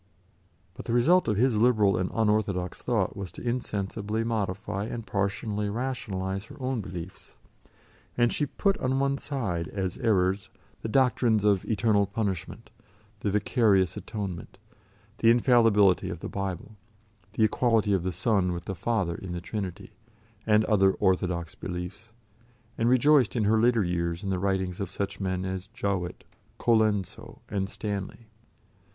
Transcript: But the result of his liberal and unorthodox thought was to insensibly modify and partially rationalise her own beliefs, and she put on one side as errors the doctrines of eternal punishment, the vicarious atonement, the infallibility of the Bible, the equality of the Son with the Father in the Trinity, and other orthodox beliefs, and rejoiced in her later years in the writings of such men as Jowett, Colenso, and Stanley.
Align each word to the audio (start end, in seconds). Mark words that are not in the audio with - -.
But 0.73 0.85
the 0.85 0.93
result 0.93 1.27
of 1.27 1.37
his 1.37 1.57
liberal 1.57 1.95
and 1.95 2.09
unorthodox 2.11 2.81
thought 2.81 3.15
was 3.15 3.31
to 3.33 3.47
insensibly 3.47 4.23
modify 4.23 4.85
and 4.85 5.05
partially 5.05 5.69
rationalise 5.69 6.45
her 6.45 6.57
own 6.59 6.81
beliefs, 6.81 7.35
and 8.17 8.33
she 8.33 8.47
put 8.47 8.79
on 8.79 8.97
one 8.97 9.19
side 9.19 9.67
as 9.67 9.97
errors 9.99 10.49
the 10.81 10.87
doctrines 10.89 11.43
of 11.43 11.63
eternal 11.65 12.07
punishment, 12.07 12.71
the 13.19 13.29
vicarious 13.29 13.95
atonement, 13.95 14.57
the 15.19 15.29
infallibility 15.29 16.09
of 16.09 16.19
the 16.21 16.27
Bible, 16.29 16.71
the 17.33 17.43
equality 17.43 17.93
of 17.93 18.01
the 18.01 18.11
Son 18.11 18.53
with 18.53 18.65
the 18.65 18.73
Father 18.73 19.13
in 19.13 19.33
the 19.33 19.39
Trinity, 19.41 19.91
and 20.47 20.65
other 20.65 20.93
orthodox 20.93 21.53
beliefs, 21.53 22.11
and 22.75 22.89
rejoiced 22.89 23.35
in 23.35 23.43
her 23.43 23.61
later 23.61 23.83
years 23.83 24.23
in 24.23 24.31
the 24.31 24.39
writings 24.39 24.79
of 24.79 24.89
such 24.89 25.19
men 25.19 25.45
as 25.45 25.67
Jowett, 25.67 26.23
Colenso, 26.57 27.41
and 27.49 27.69
Stanley. 27.69 28.25